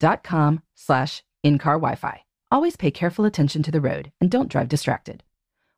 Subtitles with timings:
[0.00, 2.22] att.com slash in-car Wi-Fi.
[2.50, 5.22] Always pay careful attention to the road and don't drive distracted.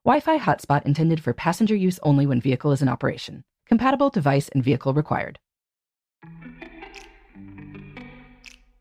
[0.05, 3.45] Wi-Fi hotspot intended for passenger use only when vehicle is in operation.
[3.67, 5.39] Compatible device and vehicle required.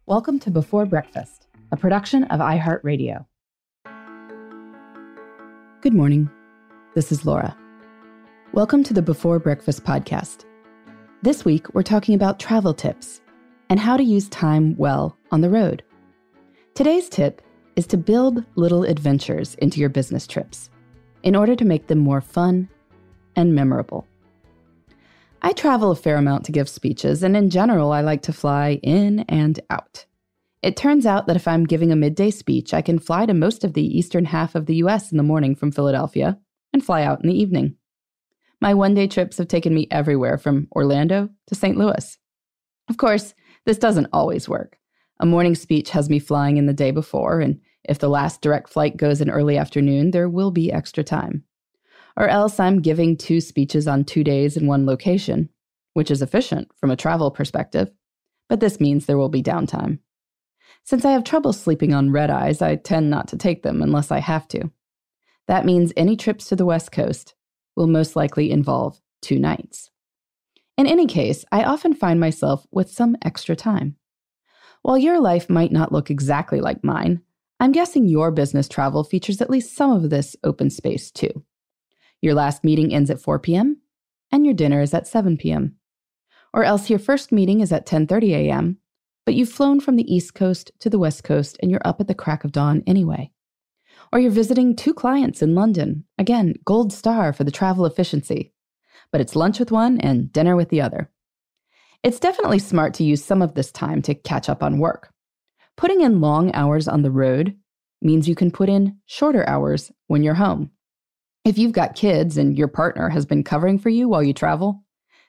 [0.06, 3.26] Welcome to Before Breakfast, a production of iHeartRadio.
[5.82, 6.30] Good morning.
[6.94, 7.58] This is Laura.
[8.54, 10.46] Welcome to the Before Breakfast podcast.
[11.24, 13.22] This week, we're talking about travel tips
[13.70, 15.84] and how to use time well on the road.
[16.76, 17.42] Today's tip
[17.76, 20.70] is to build little adventures into your business trips
[21.24, 22.70] in order to make them more fun
[23.36, 24.08] and memorable.
[25.42, 28.80] I travel a fair amount to give speeches, and in general, I like to fly
[28.82, 30.06] in and out.
[30.62, 33.66] It turns out that if I'm giving a midday speech, I can fly to most
[33.66, 36.40] of the eastern half of the US in the morning from Philadelphia
[36.72, 37.76] and fly out in the evening.
[38.62, 41.76] My one day trips have taken me everywhere from Orlando to St.
[41.76, 42.18] Louis.
[42.90, 43.34] Of course,
[43.66, 44.80] this doesn't always work.
[45.20, 48.70] A morning speech has me flying in the day before, and if the last direct
[48.70, 51.44] flight goes in early afternoon, there will be extra time.
[52.18, 55.50] Or else I'm giving two speeches on two days in one location,
[55.94, 57.92] which is efficient from a travel perspective,
[58.50, 60.00] but this means there will be downtime.
[60.84, 64.12] Since I have trouble sleeping on red eyes, I tend not to take them unless
[64.12, 64.70] I have to.
[65.48, 67.36] That means any trips to the West Coast
[67.76, 69.92] will most likely involve two nights.
[70.78, 73.96] In any case, I often find myself with some extra time.
[74.86, 77.24] While your life might not look exactly like mine,
[77.60, 81.44] I'm guessing your business travel features at least some of this open space too.
[82.22, 83.82] Your last meeting ends at 4 p.m.
[84.32, 85.78] and your dinner is at 7 p.m.
[86.54, 88.78] Or else your first meeting is at 10:30 a.m.,
[89.26, 92.08] but you've flown from the East Coast to the West Coast and you're up at
[92.08, 93.32] the crack of dawn anyway.
[94.14, 96.06] Or you're visiting two clients in London.
[96.20, 98.54] Again, gold star for the travel efficiency.
[99.12, 101.10] But it's lunch with one and dinner with the other.
[102.06, 105.12] It's definitely smart to use some of this time to catch up on work.
[105.76, 107.58] Putting in long hours on the road
[108.00, 110.70] means you can put in shorter hours when you're home.
[111.46, 114.84] If you've got kids and your partner has been covering for you while you travel,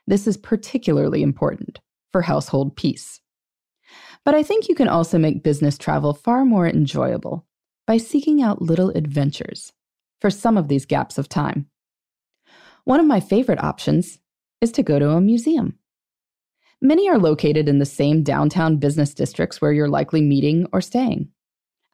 [0.07, 1.81] this is particularly important
[2.13, 3.23] for household peace.
[4.27, 7.47] But I think you can also make business travel far more enjoyable
[7.87, 9.73] by seeking out little adventures
[10.21, 11.69] for some of these gaps of time.
[12.85, 14.19] One of my favorite options
[14.61, 15.79] is to go to a museum.
[16.83, 21.29] Many are located in the same downtown business districts where you're likely meeting or staying.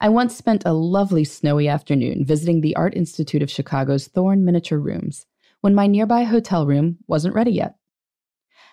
[0.01, 4.79] I once spent a lovely snowy afternoon visiting the Art Institute of Chicago's Thorne Miniature
[4.79, 5.27] Rooms
[5.61, 7.77] when my nearby hotel room wasn't ready yet.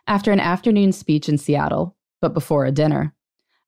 [0.07, 3.13] After an afternoon speech in Seattle, but before a dinner,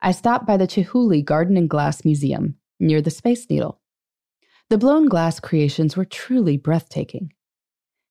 [0.02, 3.80] I stopped by the Chihuly Garden and Glass Museum near the Space Needle.
[4.70, 7.34] The blown glass creations were truly breathtaking.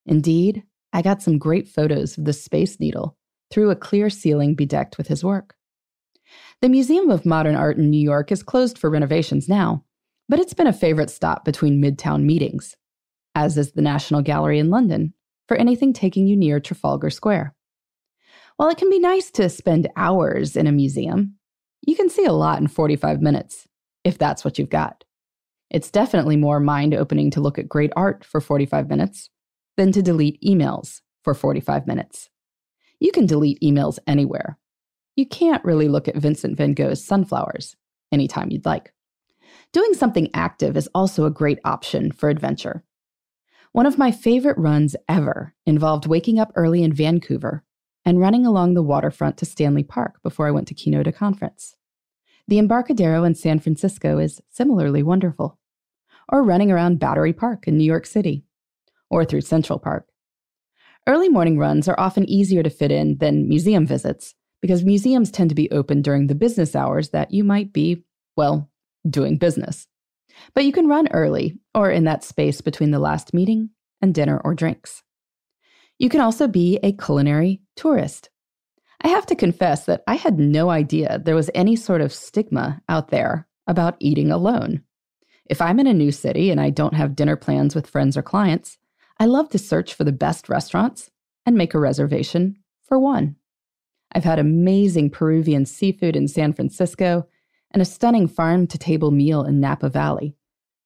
[0.07, 3.17] Indeed, I got some great photos of the Space Needle
[3.51, 5.55] through a clear ceiling bedecked with his work.
[6.61, 9.85] The Museum of Modern Art in New York is closed for renovations now,
[10.29, 12.77] but it's been a favorite stop between Midtown meetings,
[13.35, 15.15] as is the National Gallery in London
[15.49, 17.55] for anything taking you near Trafalgar Square.
[18.57, 21.37] While it can be nice to spend hours in a museum,
[21.87, 23.67] you can see a lot in 45 minutes
[24.05, 25.05] if that's what you've got.
[25.71, 29.31] It's definitely more mind opening to look at great art for 45 minutes
[29.77, 32.29] than to delete emails for 45 minutes.
[33.01, 34.59] You can delete emails anywhere.
[35.17, 37.77] You can't really look at Vincent van Gogh's sunflowers
[38.13, 38.93] anytime you'd like.
[39.73, 42.85] Doing something active is also a great option for adventure.
[43.73, 47.65] One of my favorite runs ever involved waking up early in Vancouver
[48.05, 51.77] and running along the waterfront to Stanley Park before I went to keynote a conference.
[52.49, 55.59] The Embarcadero in San Francisco is similarly wonderful.
[56.29, 58.45] Or running around Battery Park in New York City,
[59.09, 60.10] or through Central Park.
[61.11, 65.49] Early morning runs are often easier to fit in than museum visits because museums tend
[65.49, 68.05] to be open during the business hours that you might be,
[68.37, 68.71] well,
[69.09, 69.89] doing business.
[70.55, 73.71] But you can run early or in that space between the last meeting
[74.01, 75.03] and dinner or drinks.
[75.99, 78.31] You can also be a culinary tourist
[79.03, 82.83] I have to confess that I had no idea there was any sort of stigma
[82.89, 84.83] out there about eating alone.
[85.47, 88.23] If I'm in a new city and I don't have dinner plans with friends or
[88.23, 88.79] clients,
[89.21, 91.11] I love to search for the best restaurants
[91.45, 92.57] and make a reservation
[92.89, 93.37] for one.
[94.13, 97.29] I've had amazing Peruvian seafood in San Francisco
[97.71, 100.37] and a stunning farm to table meal in Napa Valley,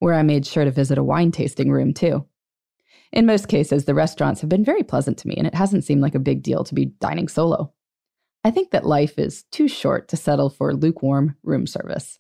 [0.01, 2.27] where I made sure to visit a wine tasting room too.
[3.13, 6.03] In most cases, the restaurants have been very pleasant to me, and it hasn't seemed
[6.03, 7.73] like a big deal to be dining solo.
[8.43, 12.19] I think that life is too short to settle for lukewarm room service,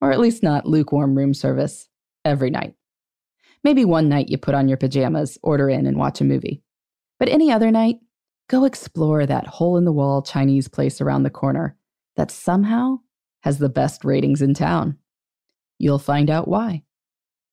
[0.00, 1.88] or at least not lukewarm room service
[2.24, 2.77] every night.
[3.64, 6.62] Maybe one night you put on your pajamas, order in, and watch a movie.
[7.18, 7.96] But any other night,
[8.48, 11.76] go explore that hole in the wall Chinese place around the corner
[12.16, 12.98] that somehow
[13.42, 14.96] has the best ratings in town.
[15.78, 16.82] You'll find out why.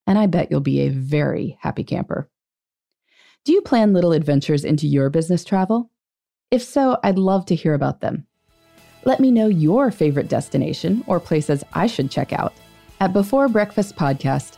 [0.07, 2.29] And I bet you'll be a very happy camper.
[3.43, 5.91] Do you plan little adventures into your business travel?
[6.51, 8.25] If so, I'd love to hear about them.
[9.03, 12.53] Let me know your favorite destination or places I should check out
[12.99, 14.57] at Before Breakfast Podcast